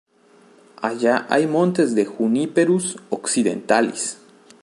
[0.87, 4.17] Alla hay monte de "Juniperus occidentalis".